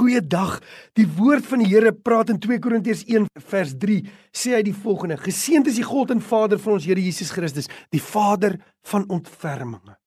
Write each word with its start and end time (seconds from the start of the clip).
Goeiedag. 0.00 0.62
Die 0.96 1.04
woord 1.18 1.44
van 1.44 1.60
die 1.60 1.68
Here 1.68 1.92
praat 1.92 2.30
in 2.32 2.38
2 2.40 2.58
Korintiërs 2.64 3.02
1 3.04 3.26
vers 3.50 3.74
3 3.82 3.98
sê 4.32 4.54
hy 4.56 4.62
die 4.64 4.76
volgende: 4.76 5.18
Geseënd 5.20 5.68
is 5.68 5.76
die 5.76 5.84
God 5.84 6.14
en 6.14 6.22
Vader 6.24 6.60
van 6.62 6.78
ons 6.78 6.86
Here 6.88 7.02
Jesus 7.04 7.32
Christus, 7.34 7.68
die 7.92 8.00
Vader 8.00 8.56
van 8.88 9.04
ontferminge. 9.12 9.98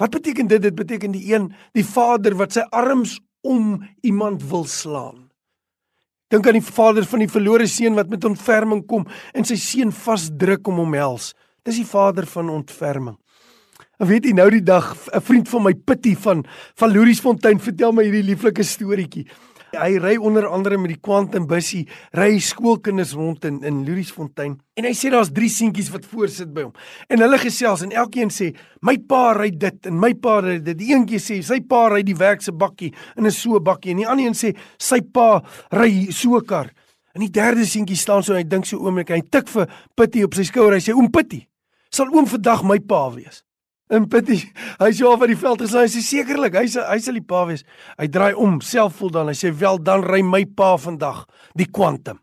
Wat 0.00 0.12
beteken 0.12 0.48
dit? 0.48 0.62
Dit 0.64 0.76
beteken 0.76 1.12
die 1.12 1.24
een, 1.34 1.50
die 1.76 1.84
Vader 1.84 2.36
wat 2.40 2.56
sy 2.56 2.64
arms 2.72 3.18
om 3.44 3.84
iemand 4.04 4.44
wil 4.48 4.64
slaan. 4.68 5.26
Dink 6.32 6.48
aan 6.48 6.56
die 6.58 6.64
vader 6.64 7.04
van 7.06 7.22
die 7.22 7.30
verlore 7.30 7.68
seun 7.70 7.94
wat 7.94 8.08
met 8.10 8.24
ontferming 8.26 8.80
kom 8.90 9.04
en 9.30 9.44
sy 9.46 9.54
seun 9.62 9.92
vasdruk 9.94 10.66
om 10.66 10.80
hom 10.82 10.96
hels. 10.98 11.30
Dis 11.62 11.78
die 11.78 11.86
vader 11.86 12.26
van 12.26 12.50
ontferming. 12.50 13.14
En 13.96 14.10
weet 14.10 14.26
jy 14.28 14.34
nou 14.36 14.50
die 14.52 14.64
dag 14.64 14.92
'n 15.08 15.20
vriend 15.24 15.48
van 15.48 15.62
my 15.62 15.72
Pitty 15.74 16.16
van 16.16 16.44
van 16.74 16.92
Louriesfontein 16.92 17.60
vertel 17.60 17.92
my 17.92 18.02
hierdie 18.04 18.28
lieflike 18.28 18.62
storieetjie. 18.62 19.26
Hy 19.72 19.96
ry 19.96 20.16
onder 20.16 20.46
andere 20.46 20.76
met 20.78 20.88
die 20.88 21.00
Quantum 21.00 21.46
bussie, 21.46 21.88
ry 22.12 22.38
skoolkinders 22.38 23.12
rond 23.12 23.44
in 23.44 23.62
in 23.64 23.84
Louriesfontein 23.84 24.60
en 24.74 24.84
hy 24.84 24.92
sê 24.92 25.08
daar's 25.10 25.32
drie 25.32 25.48
seentjies 25.48 25.88
wat 25.90 26.04
voorsit 26.04 26.52
by 26.52 26.62
hom. 26.62 26.74
En 27.08 27.20
hulle 27.20 27.38
gesels 27.38 27.82
en 27.82 27.90
elkeen 27.90 28.28
sê, 28.28 28.54
"My 28.82 28.98
pa 28.98 29.32
ry 29.32 29.50
dit 29.50 29.86
en 29.86 29.98
my 29.98 30.12
pa 30.12 30.40
ry 30.40 30.58
dit." 30.58 30.78
Die 30.78 30.92
eentjie 30.92 31.18
sê, 31.18 31.42
"Sy 31.42 31.60
pa 31.60 31.88
ry 31.88 32.02
die 32.02 32.16
werk 32.16 32.42
se 32.42 32.52
bakkie 32.52 32.92
in 33.16 33.24
'n 33.24 33.30
so 33.30 33.60
bakkie." 33.60 33.90
En 33.90 33.96
die 33.96 34.08
ander 34.08 34.26
een 34.26 34.34
sê, 34.34 34.56
"Sy 34.78 35.00
pa 35.00 35.42
ry 35.72 36.10
so 36.10 36.38
kar." 36.40 36.70
En 37.14 37.20
die 37.20 37.30
derde 37.30 37.64
seentjie 37.64 37.96
staan 37.96 38.22
so 38.22 38.32
en 38.32 38.38
hy 38.38 38.44
dink 38.44 38.66
so 38.66 38.76
oomblik, 38.76 39.08
hy 39.08 39.22
tik 39.22 39.48
vir 39.48 39.66
Pitty 39.94 40.22
op 40.22 40.34
sy 40.34 40.42
skouer. 40.42 40.72
Hy 40.72 40.80
sê, 40.80 40.94
"Oom 40.94 41.10
Pitty, 41.10 41.46
sal 41.90 42.08
oom 42.12 42.26
vandag 42.26 42.62
my 42.62 42.78
pa 42.78 43.10
wees?" 43.10 43.42
En 43.88 44.08
Pitty, 44.10 44.40
hy 44.80 44.90
sê 44.90 45.04
oor 45.06 45.28
die 45.30 45.38
veld 45.38 45.62
gesê, 45.62 45.84
hy 45.84 45.90
sê 45.90 46.02
sekerlik, 46.02 46.56
hy 46.58 46.66
sê 46.70 46.82
hy 46.88 46.98
sal 47.02 47.18
die 47.20 47.22
pa 47.22 47.44
wees. 47.46 47.62
Hy 48.00 48.08
draai 48.10 48.34
om, 48.34 48.58
selfvoldaan. 48.58 49.30
Hy 49.30 49.38
sê 49.38 49.52
wel 49.54 49.78
dan 49.86 50.02
ry 50.02 50.24
my 50.26 50.42
pa 50.58 50.72
vandag 50.80 51.22
die 51.54 51.68
Quantum. 51.70 52.18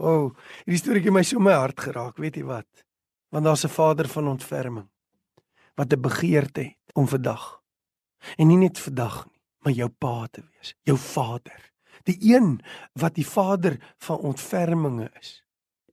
O, 0.00 0.08
oh, 0.08 0.24
hierdie 0.64 0.80
storieetjie 0.80 1.12
my 1.14 1.22
so 1.22 1.42
my 1.42 1.54
hart 1.54 1.84
geraak, 1.84 2.16
weet 2.18 2.40
jy 2.40 2.46
wat? 2.48 2.66
Want 3.30 3.46
daar's 3.46 3.64
'n 3.64 3.70
Vader 3.70 4.08
van 4.08 4.28
ontferming 4.28 4.88
wat 5.76 5.92
'n 5.92 6.00
begeerte 6.00 6.62
het 6.62 6.94
om 6.94 7.06
vandag. 7.06 7.60
En 8.38 8.48
nie 8.48 8.56
net 8.56 8.78
vandag 8.78 9.26
nie, 9.26 9.40
maar 9.62 9.72
jou 9.72 9.88
pa 9.88 10.26
te 10.26 10.42
wees, 10.42 10.74
jou 10.82 10.96
Vader. 10.96 11.70
Die 12.04 12.18
een 12.20 12.60
wat 12.92 13.14
die 13.14 13.26
Vader 13.26 13.78
van 13.98 14.18
ontferminge 14.18 15.10
is. 15.20 15.42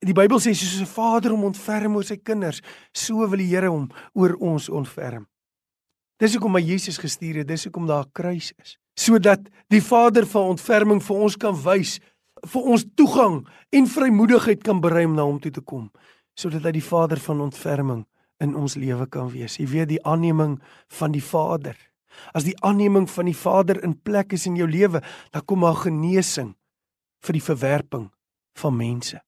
Die 0.01 0.15
Bybel 0.17 0.39
sê 0.41 0.55
soos 0.57 0.81
'n 0.81 0.89
vader 0.89 1.33
om 1.33 1.43
ontferm 1.45 1.95
oor 1.95 2.03
sy 2.03 2.17
kinders, 2.17 2.61
so 2.91 3.21
wil 3.29 3.37
die 3.37 3.51
Here 3.53 3.69
hom 3.69 3.89
oor 4.13 4.33
ons 4.41 4.69
ontferm. 4.69 5.27
Dis 6.17 6.33
hoekom 6.33 6.55
hy 6.55 6.61
Jesus 6.61 6.97
gestuur 6.97 7.41
het, 7.41 7.47
dis 7.47 7.65
hoekom 7.65 7.85
daar 7.85 8.05
'n 8.05 8.11
kruis 8.11 8.51
is, 8.57 8.77
sodat 8.97 9.49
die 9.69 9.81
Vader 9.81 10.25
van 10.25 10.57
ontferming 10.57 11.01
vir 11.03 11.17
ons 11.17 11.37
kan 11.37 11.53
wys, 11.53 11.99
vir 12.47 12.61
ons 12.61 12.85
toegang 12.95 13.47
en 13.71 13.85
vrymoedigheid 13.85 14.63
kan 14.63 14.81
berei 14.81 15.05
om 15.05 15.15
na 15.15 15.23
hom 15.23 15.39
toe 15.39 15.51
te 15.51 15.61
kom, 15.61 15.91
sodat 16.35 16.63
hy 16.63 16.71
die 16.71 16.89
Vader 16.89 17.19
van 17.19 17.41
ontferming 17.41 18.05
in 18.39 18.55
ons 18.55 18.75
lewe 18.75 19.05
kan 19.07 19.29
wees. 19.29 19.57
Jy 19.57 19.67
weet 19.67 19.87
die 19.87 20.03
aanneming 20.03 20.59
van 20.87 21.11
die 21.11 21.23
Vader. 21.23 21.77
As 22.33 22.43
die 22.43 22.57
aanneming 22.63 23.07
van 23.09 23.25
die 23.25 23.37
Vader 23.37 23.83
in 23.83 24.01
plek 24.01 24.33
is 24.33 24.45
in 24.45 24.55
jou 24.55 24.67
lewe, 24.67 25.01
dan 25.31 25.45
kom 25.45 25.61
daar 25.61 25.75
genesing 25.75 26.55
vir 27.21 27.33
die 27.33 27.43
verwerping 27.43 28.09
van 28.55 28.75
mense. 28.75 29.21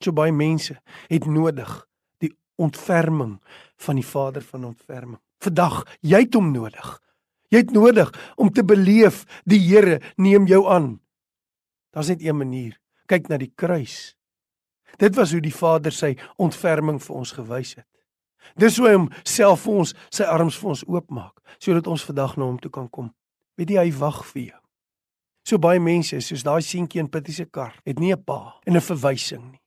So 0.00 0.12
baie 0.16 0.32
mense 0.32 0.78
het 1.08 1.26
nodig 1.28 1.70
die 2.24 2.32
ontferming 2.56 3.38
van 3.84 4.00
die 4.00 4.06
Vader 4.06 4.42
van 4.42 4.64
ontferming. 4.72 5.20
Vandag, 5.40 5.84
jy 6.00 6.24
het 6.24 6.34
hom 6.36 6.50
nodig. 6.52 6.88
Jy 7.50 7.64
het 7.64 7.72
nodig 7.74 8.12
om 8.36 8.52
te 8.52 8.64
beleef 8.64 9.24
die 9.44 9.60
Here 9.60 10.00
neem 10.16 10.46
jou 10.46 10.64
aan. 10.70 11.00
Daar's 11.90 12.08
net 12.08 12.22
een 12.22 12.36
manier. 12.36 12.78
Kyk 13.10 13.28
na 13.28 13.36
die 13.40 13.52
kruis. 13.56 14.14
Dit 14.98 15.16
was 15.16 15.32
hoe 15.32 15.40
die 15.42 15.54
Vader 15.54 15.92
sy 15.92 16.14
ontferming 16.38 17.00
vir 17.02 17.16
ons 17.16 17.32
gewys 17.34 17.74
het. 17.80 17.88
Dis 18.56 18.78
hoe 18.78 18.88
hy 18.88 18.94
homself 18.96 19.66
vir 19.66 19.80
ons 19.82 19.94
sy 20.08 20.26
arms 20.26 20.56
vir 20.60 20.72
ons 20.74 20.84
oopmaak 20.88 21.56
sodat 21.60 21.88
ons 21.90 22.04
vandag 22.08 22.36
na 22.38 22.46
hom 22.46 22.58
toe 22.62 22.72
kan 22.72 22.88
kom. 22.88 23.10
Weet 23.58 23.74
jy 23.74 23.84
hy 23.84 23.92
wag 24.00 24.22
vir 24.32 24.42
jou. 24.42 24.60
So 25.44 25.58
baie 25.58 25.80
mense 25.82 26.20
soos 26.24 26.44
daai 26.46 26.62
seentjie 26.64 27.02
in 27.02 27.10
Pitty 27.10 27.34
se 27.36 27.44
kar 27.44 27.74
het 27.84 27.98
nie 27.98 28.12
'n 28.12 28.22
pa 28.24 28.60
en 28.66 28.76
'n 28.76 28.80
verwysing 28.80 29.50
nie. 29.52 29.60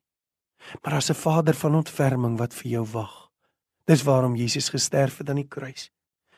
Maar 0.81 0.93
as 0.93 1.09
'n 1.09 1.13
Vader 1.13 1.53
van 1.53 1.75
ontferming 1.75 2.37
wat 2.37 2.53
vir 2.53 2.71
jou 2.71 2.85
wag. 2.91 3.31
Dis 3.83 4.03
waarom 4.03 4.35
Jesus 4.35 4.69
gesterf 4.69 5.17
het 5.17 5.29
aan 5.29 5.41
die 5.41 5.47
kruis, 5.47 5.91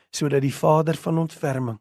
sodat 0.10 0.42
die 0.42 0.56
Vader 0.56 0.96
van 0.96 1.18
ontferming 1.18 1.80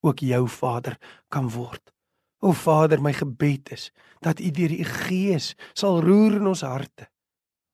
ook 0.00 0.18
jou 0.18 0.48
Vader 0.48 0.98
kan 1.28 1.50
word. 1.50 1.92
O 2.38 2.52
Vader, 2.52 3.00
my 3.00 3.12
gebed 3.12 3.70
is 3.70 3.92
dat 4.20 4.40
U 4.40 4.50
deur 4.50 4.70
U 4.70 4.84
Gees 4.84 5.54
sal 5.72 6.00
roer 6.00 6.34
in 6.34 6.46
ons 6.46 6.60
harte. 6.60 7.08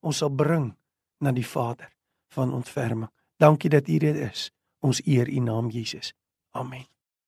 Ons 0.01 0.17
sal 0.17 0.31
bring 0.31 0.77
na 1.19 1.33
die 1.33 1.47
Vader 1.47 1.91
van 2.29 2.53
ontferming. 2.53 3.11
Dankie 3.37 3.71
dat 3.71 3.89
U 3.89 3.99
dit 3.99 4.17
is. 4.17 4.51
Ons 4.81 5.03
eer 5.07 5.29
U 5.29 5.39
naam 5.39 5.71
Jesus. 5.71 6.15
Amen. 6.51 7.00